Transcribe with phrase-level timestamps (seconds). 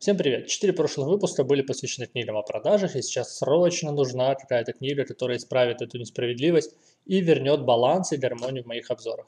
[0.00, 0.46] Всем привет!
[0.46, 5.36] Четыре прошлых выпуска были посвящены книгам о продажах, и сейчас срочно нужна какая-то книга, которая
[5.36, 9.26] исправит эту несправедливость и вернет баланс и гармонию в моих обзорах.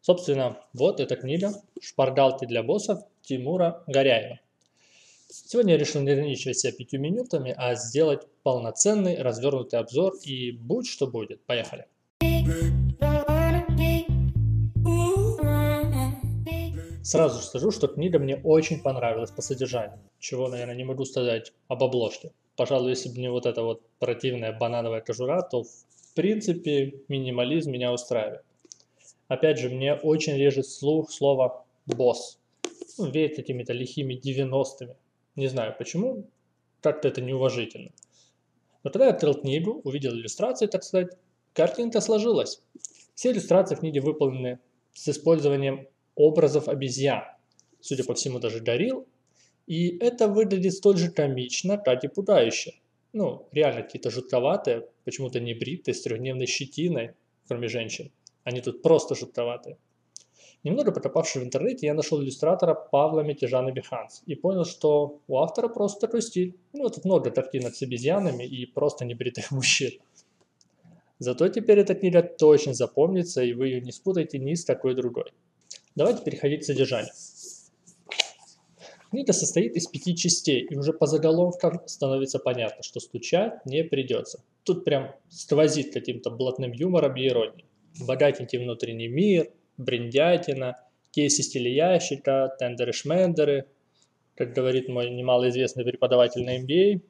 [0.00, 4.40] Собственно, вот эта книга «Шпаргалки для боссов» Тимура Горяева.
[5.28, 10.86] Сегодня я решил не ограничивать себя пятью минутами, а сделать полноценный развернутый обзор и будь
[10.88, 11.44] что будет.
[11.44, 11.84] Поехали!
[17.08, 21.82] Сразу скажу, что книга мне очень понравилась по содержанию, чего, наверное, не могу сказать об
[21.82, 22.32] обложке.
[22.54, 27.94] Пожалуй, если бы не вот эта вот противная банановая кожура, то в принципе минимализм меня
[27.94, 28.42] устраивает.
[29.26, 32.38] Опять же, мне очень режет слух слово «босс».
[32.98, 34.92] Ну, веет какими-то лихими 90-ми.
[35.34, 36.26] Не знаю почему,
[36.82, 37.90] как-то это неуважительно.
[38.84, 41.16] Но когда я открыл книгу, увидел иллюстрации, так сказать,
[41.54, 42.60] картинка сложилась.
[43.14, 44.58] Все иллюстрации в книге выполнены
[44.92, 45.88] с использованием
[46.18, 47.22] образов обезьян.
[47.80, 49.06] Судя по всему, даже горил.
[49.66, 52.74] И это выглядит столь же комично, как и пугающе.
[53.12, 57.12] Ну, реально какие-то жутковатые, почему-то не бритые, с трехдневной щетиной,
[57.46, 58.10] кроме женщин.
[58.44, 59.76] Они тут просто жутковатые.
[60.64, 65.68] Немного покопавшись в интернете, я нашел иллюстратора Павла Мятежана Биханс и понял, что у автора
[65.68, 66.56] просто такой стиль.
[66.72, 69.92] Ну, тут много картинок с обезьянами и просто небритых мужчин.
[71.20, 75.32] Зато теперь эта книга точно запомнится, и вы ее не спутаете ни с какой другой.
[75.98, 77.10] Давайте переходить к содержанию.
[79.10, 84.44] Книга состоит из пяти частей, и уже по заголовкам становится понятно, что стучать не придется.
[84.62, 87.64] Тут прям сквозит каким-то блатным юмором и иронией.
[88.06, 90.76] Богатенький внутренний мир, бриндятина,
[91.10, 93.66] кейсы стиля ящика, тендеры-шмендеры,
[94.36, 97.00] как говорит мой немалоизвестный преподаватель на MBA,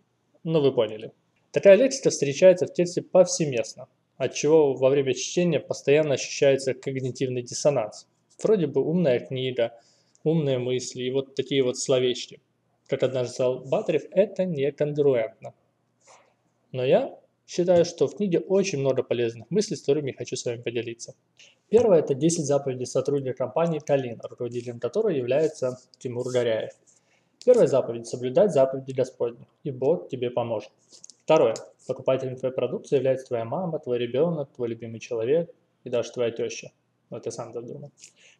[0.44, 1.12] ну вы поняли.
[1.50, 8.06] Такая лексика встречается в тексте повсеместно, отчего во время чтения постоянно ощущается когнитивный диссонанс.
[8.42, 9.72] Вроде бы умная книга,
[10.22, 12.40] умные мысли и вот такие вот словечки.
[12.86, 15.54] Как однажды сказал Батарев, это не конгруентно.
[16.72, 20.62] Но я считаю, что в книге очень много полезных мыслей, с которыми хочу с вами
[20.62, 21.14] поделиться.
[21.68, 26.72] Первое– это 10 заповедей сотрудника компании «Калина», руководителем которой является Тимур Горяев.
[27.44, 30.70] Первая заповедь– соблюдать заповеди Господни, и Бог тебе поможет.
[31.24, 31.54] Второе–
[31.86, 35.50] покупателем твоей продукции является твоя мама, твой ребенок, твой любимый человек
[35.84, 36.70] и даже твоя теща.
[37.10, 37.90] Вот я сам так думал.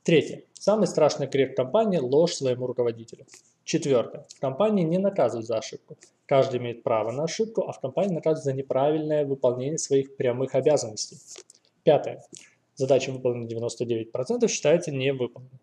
[0.03, 0.45] Третье.
[0.53, 3.27] Самый страшный грех компании– ложь своему руководителю.
[3.65, 4.27] Четвертое.
[4.29, 5.97] В компании не наказывают за ошибку.
[6.27, 11.19] Каждый имеет право на ошибку, а в компании наказывают за неправильное выполнение своих прямых обязанностей.
[11.83, 12.23] Пятое.
[12.75, 15.59] Задача выполнена 99% считается невыполненной.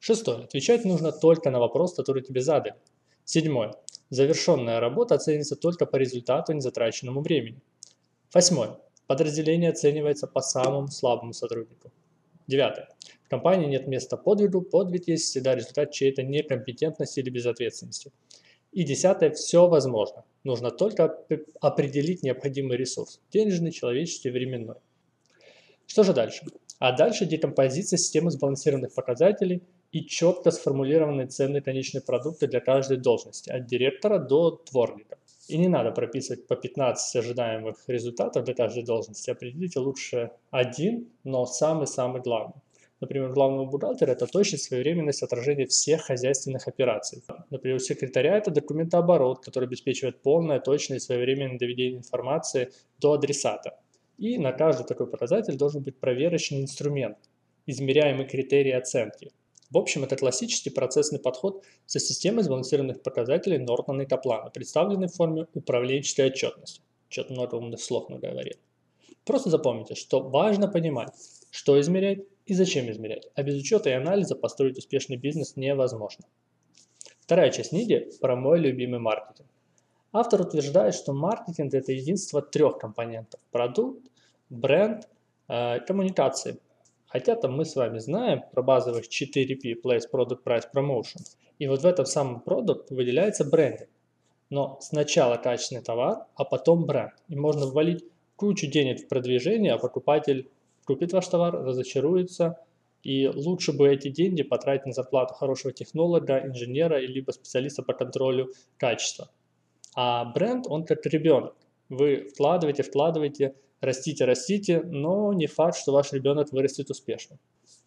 [0.00, 0.44] Шестое.
[0.44, 2.74] Отвечать нужно только на вопрос, который тебе задали.
[3.24, 3.72] Седьмое.
[4.10, 7.60] Завершенная работа оценивается только по результату, не затраченному времени.
[8.34, 8.76] Восьмое.
[9.06, 11.90] Подразделение оценивается по самому слабому сотруднику.
[12.52, 12.86] Девятое.
[13.24, 18.12] В компании нет места подвигу, подвиг есть всегда результат чьей-то некомпетентности или безответственности.
[18.72, 19.30] И десятое.
[19.30, 20.24] Все возможно.
[20.44, 21.18] Нужно только
[21.62, 24.76] определить необходимый ресурс– денежный, человеческий, временной.
[25.86, 26.44] Что же дальше?
[26.78, 33.48] А дальше декомпозиция системы сбалансированных показателей и четко сформулированные ценные конечные продукты для каждой должности,
[33.48, 35.16] от директора до дворника.
[35.52, 39.30] И не надо прописывать по 15 ожидаемых результатов для каждой должности.
[39.30, 42.62] Определите лучше один, но самый-самый главный.
[43.00, 47.22] Например, главного бухгалтера– это точность, своевременность отражения всех хозяйственных операций.
[47.50, 53.78] Например, у секретаря– это документооборот, который обеспечивает полное, точное и своевременное доведение информации до адресата.
[54.16, 57.18] И на каждый такой показатель должен быть проверочный инструмент,
[57.66, 59.32] измеряемый критерий оценки.
[59.72, 65.14] В общем, это классический процессный подход со системой сбалансированных показателей Нортона и Каплана, представленный в
[65.14, 66.82] форме управленческой отчетности.
[67.08, 68.56] Что-то много умных слов наговорил.
[69.24, 71.14] Просто запомните, что важно понимать,
[71.50, 76.26] что измерять и зачем измерять, а без учета и анализа построить успешный бизнес невозможно.
[77.20, 79.48] Вторая часть книги про мой любимый маркетинг.
[80.12, 84.06] Автор утверждает, что маркетинг– это единство трех компонентов– продукт,
[84.50, 85.08] бренд,
[85.48, 86.58] э, коммуникации–
[87.12, 91.20] Хотя там мы с вами знаем про базовых 4P– Place, Product, Price, Promotion.
[91.58, 93.90] И вот в этом самом продукт выделяется брендинг.
[94.48, 97.12] Но сначала качественный товар, а потом бренд.
[97.28, 98.02] И можно ввалить
[98.36, 100.50] кучу денег в продвижение, а покупатель
[100.86, 102.58] купит ваш товар, разочаруется,
[103.02, 108.52] и лучше бы эти деньги потратить на зарплату хорошего технолога, инженера, либо специалиста по контролю
[108.78, 109.28] качества.
[109.94, 111.54] А бренд, он как ребенок.
[111.90, 117.36] Вы вкладываете, вкладываете, растите, растите, но не факт, что ваш ребенок вырастет успешно.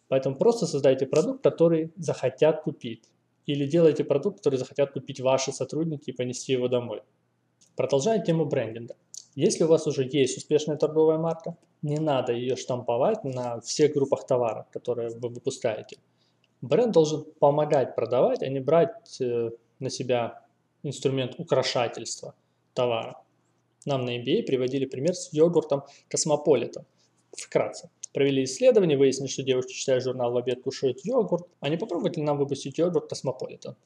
[0.08, 3.02] Поэтому просто создайте продукт, который захотят купить.
[3.46, 7.02] Или делайте продукт, который захотят купить ваши сотрудники и понести его домой.
[7.76, 8.94] Продолжая тему брендинга.
[9.34, 14.26] Если у вас уже есть успешная торговая марка, не надо ее штамповать на всех группах
[14.26, 15.98] товаров, которые вы выпускаете.
[16.62, 20.42] Бренд должен помогать продавать, а не брать э, на себя
[20.82, 22.34] инструмент украшательства
[22.72, 23.16] товара.
[23.86, 26.84] Нам на MBA приводили пример с йогуртом Cosmopolitan'ом.
[27.32, 27.88] Вкратце.
[28.12, 31.46] Провели исследование, выяснили, что девушки, читая журнал в обед, кушают йогурт.
[31.60, 33.76] А не попробовать ли нам выпустить йогурт Космополитен?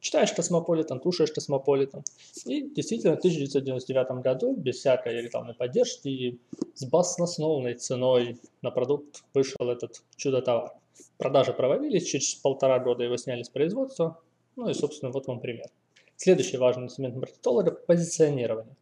[0.00, 2.04] Читаешь Космополитен, кушаешь Космополитен.
[2.44, 6.38] И действительно, в 1999 году, без всякой рекламной поддержки и
[6.74, 10.72] с баснословной ценой на продукт вышел этот чудо-товар.
[11.16, 14.20] Продажи проводились, через полтора года его сняли с производства.
[14.56, 15.70] Ну и, собственно, вот вам пример.
[16.16, 18.76] Следующий важный инструмент маркетолога– позиционирование.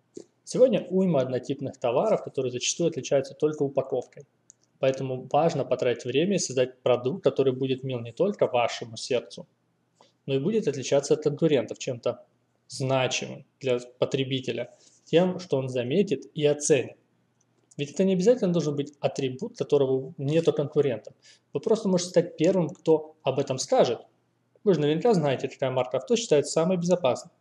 [0.45, 4.27] Сегодня уйма однотипных товаров, которые зачастую отличаются только упаковкой.
[4.79, 9.47] Поэтому важно потратить время и создать продукт, который будет мил не только вашему сердцу,
[10.27, 12.23] но и будет отличаться от конкурентов чем-то
[12.69, 14.75] значимым для потребителя,
[15.05, 16.99] тем, что он заметит и оценит.
[17.79, 21.15] Ведь это не обязательно должен быть атрибут, которого нет у конкурентов.
[21.55, 24.01] Вы просто можете стать первым, кто об этом скажет.
[24.63, 27.33] Вы же наверняка знаете, какая марка авто считается самой безопасной.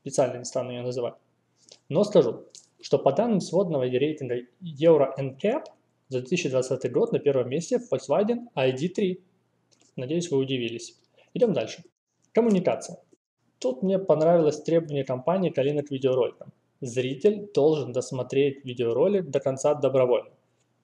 [0.00, 1.14] Специально не стану ее называть.
[1.88, 2.44] Но скажу,
[2.80, 5.64] что по данным сводного рейтинга Euro NCAP
[6.08, 9.20] за 2020 год на первом месте Volkswagen ID3.
[9.96, 10.98] Надеюсь, вы удивились.
[11.34, 11.82] Идем дальше.
[12.32, 12.98] Коммуникация.
[13.58, 16.52] Тут мне понравилось требование компании к к видеороликам.
[16.80, 20.30] Зритель должен досмотреть видеоролик до конца добровольно.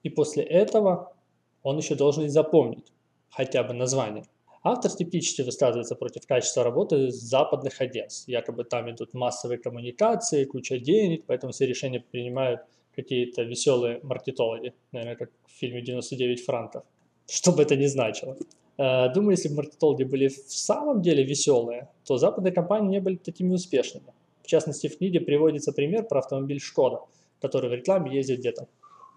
[0.03, 1.15] И после этого
[1.63, 2.93] он еще должен запомнить
[3.31, 4.25] хотя бы название.
[4.67, 8.27] Автор скептически высказывается против качества работы западных агентств.
[8.29, 12.63] Якобы там идут массовые коммуникации, куча денег, поэтому все решения принимают
[12.97, 16.83] какие-то веселые маркетологи, наверное, как в фильме «99 франков»,
[17.29, 18.39] что бы это ни значило.
[18.79, 23.17] Э, думаю, если бы маркетологи были в самом деле веселые, то западные компании не были
[23.17, 24.15] такими успешными.
[24.43, 27.01] В частности, в книге приводится пример про автомобиль Шкода,
[27.43, 28.67] который в рекламе ездит где-то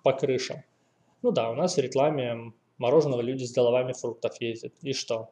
[0.04, 0.64] по крышам.
[1.22, 4.74] Ну да, у нас в рекламе мороженого люди с головами фруктов ездят.
[4.82, 5.30] И что?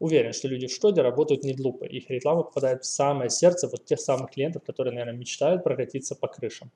[0.00, 1.84] Уверен, что люди в Шкоде работают не глупо.
[1.84, 6.26] Их реклама попадает в самое сердце вот тех самых клиентов, которые, наверное, мечтают прокатиться по
[6.26, 6.72] крышам.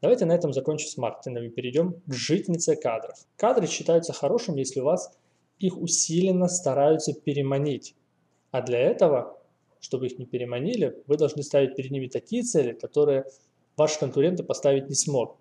[0.00, 3.16] Давайте на этом закончим с маркетингом и перейдем к житнице кадров.
[3.36, 5.10] Кадры считаются хорошим, если у вас
[5.58, 7.96] их усиленно стараются переманить.
[8.52, 9.36] А для этого,
[9.80, 13.24] чтобы их не переманили, вы должны ставить перед ними такие цели, которые
[13.76, 15.36] ваши конкуренты поставить не смогут.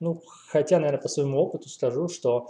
[0.00, 2.48] Ну, хотя, наверное, по своему опыту скажу, что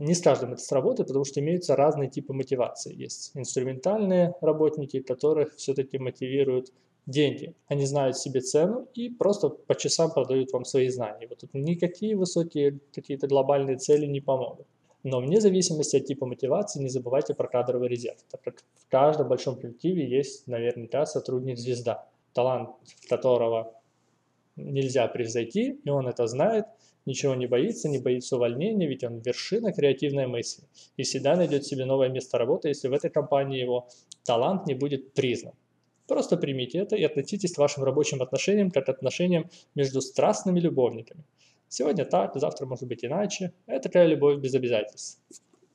[0.00, 2.94] не с каждым это сработает, потому что имеются разные типы мотивации.
[2.94, 6.72] Есть инструментальные работники, которых все-таки мотивируют
[7.06, 7.54] деньги.
[7.68, 11.26] Они знают себе цену и просто по часам продают вам свои знания.
[11.28, 14.66] Вот тут никакие высокие какие-то глобальные цели не помогут.
[15.02, 19.28] Но вне зависимости от типа мотивации не забывайте про кадровый резерв, так как в каждом
[19.28, 22.70] большом коллективе есть наверняка сотрудник-звезда, талант
[23.08, 23.74] которого
[24.56, 26.66] нельзя превзойти, и он это знает–
[27.06, 30.64] ничего не боится, не боится увольнения, ведь он вершина креативной мысли
[30.96, 33.88] и всегда найдет себе новое место работы, если в этой компании его
[34.24, 35.52] талант не будет признан.
[36.06, 41.24] Просто примите это и относитесь к вашим рабочим отношениям как отношениям между страстными любовниками.
[41.68, 43.52] Сегодня так, завтра может быть иначе.
[43.66, 45.20] Это такая любовь без обязательств.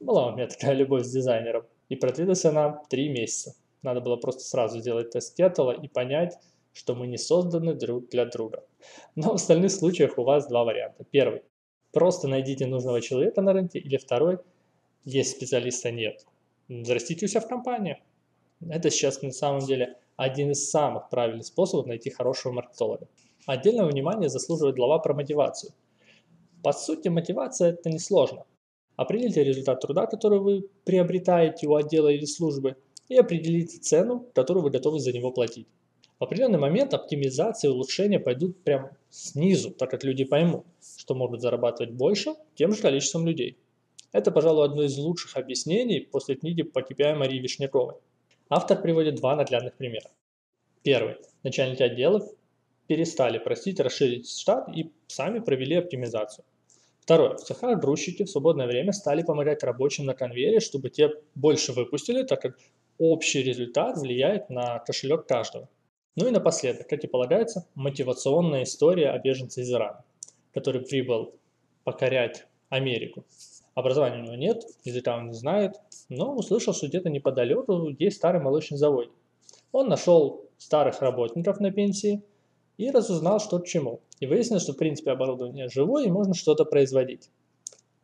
[0.01, 1.63] Была у меня такая любовь с дизайнером.
[1.87, 3.55] И продлилась она три месяца.
[3.81, 6.37] Надо было просто сразу сделать тест Кетала и понять,
[6.75, 8.65] что мы не созданы друг для друга.
[9.15, 11.05] Но в остальных случаях у вас два варианта.
[11.09, 11.43] Первый.
[11.93, 13.79] Просто найдите нужного человека на рынке.
[13.79, 14.39] Или второй.
[15.05, 16.25] Есть специалиста нет.
[16.67, 18.03] Зарастите у себя в компании.
[18.69, 23.07] Это сейчас на самом деле один из самых правильных способов найти хорошего маркетолога.
[23.45, 25.71] Отдельного внимания заслуживает глава про мотивацию.
[26.61, 28.43] По сути, мотивация это несложно.
[28.97, 32.75] Определите результат труда, который вы приобретаете у отдела или службы,
[33.07, 35.67] и определите цену, которую вы готовы за него платить.
[36.19, 40.65] В определенный момент оптимизация и улучшения пойдут прям снизу, так как люди поймут,
[40.97, 43.57] что могут зарабатывать больше тем же количеством людей.
[44.13, 47.95] Это, пожалуй, одно из лучших объяснений после книги по KPI Марии Вишняковой.
[48.49, 50.09] Автор приводит два наглядных примера.
[50.83, 51.15] Первый.
[51.43, 52.23] Начальники отделов
[52.87, 56.45] перестали просить расширить штат и сами провели оптимизацию.
[57.01, 57.35] Второе.
[57.35, 62.23] В цехах грузчики в свободное время стали помогать рабочим на конвейере, чтобы те больше выпустили,
[62.23, 62.57] так как
[62.97, 65.67] общий результат влияет на кошелек каждого.
[66.15, 70.03] Ну и напоследок, как и полагается, мотивационная история о беженце из Ирана,
[70.53, 71.33] который прибыл
[71.83, 73.25] покорять Америку.
[73.73, 75.73] Образования у него нет, языка он не знает,
[76.07, 79.11] но услышал, что где-то неподалеку есть старый молочный завод.
[79.73, 82.23] Он нашел старых работников на пенсии
[82.77, 83.99] и разузнал, что к чему.
[84.21, 87.29] И выяснилось, что в принципе оборудование живое и можно что-то производить.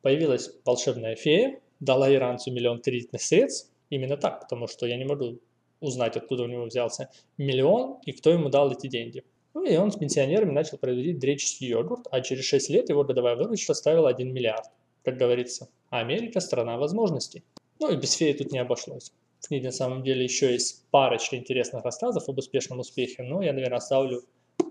[0.01, 5.37] Появилась волшебная фея, дала иранцу миллион кредитных средств, именно так, потому что я не могу
[5.81, 9.23] узнать, откуда у него взялся миллион и кто ему дал эти деньги.
[9.53, 13.35] Ну и он с пенсионерами начал производить греческий йогурт, а через 6 лет его годовая
[13.35, 14.67] выручка составила 1 миллиард.
[15.03, 17.43] Как говорится, Америка– страна возможностей.
[17.79, 19.11] Ну и без феи тут не обошлось.
[19.41, 23.53] В книге на самом деле еще есть парочка интересных рассказов об успешном успехе, но я,
[23.53, 24.23] наверное, оставлю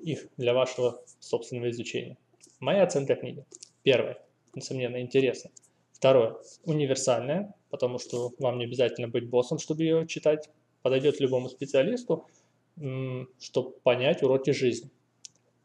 [0.03, 2.17] их для вашего собственного изучения.
[2.61, 3.45] Моя оценка книги.
[3.83, 4.19] Первое.
[4.55, 5.51] Несомненно, интересно.
[5.93, 6.37] Второе.
[6.65, 10.49] Универсальная, потому что вам не обязательно быть боссом, чтобы ее читать.
[10.83, 12.27] Подойдет любому специалисту,
[13.39, 14.91] чтобы понять уроки жизни.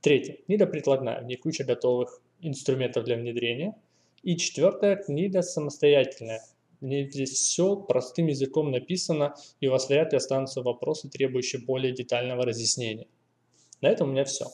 [0.01, 0.37] Третье.
[0.45, 1.21] Книга прикладная.
[1.21, 3.75] В ней куча готовых инструментов для внедрения.
[4.23, 4.97] И четвертое.
[4.97, 6.41] Книга самостоятельная.
[6.81, 11.61] В ней здесь все простым языком написано, и у вас вряд ли останутся вопросы, требующие
[11.61, 13.07] более детального разъяснения.
[13.81, 14.45] На этом у меня все.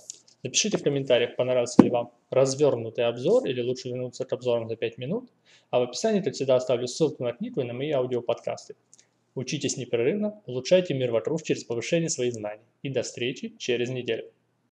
[0.43, 4.97] Напишите в комментариях, понравился ли вам развернутый обзор или лучше вернуться к обзорам за 5
[4.97, 5.29] минут.
[5.69, 8.75] А в описании, как всегда, оставлю ссылку на книгу и на мои аудиоподкасты.
[9.33, 12.65] Учитесь непрерывно, улучшайте мир вокруг через повышение своих знаний.
[12.81, 14.31] И до встречи через неделю.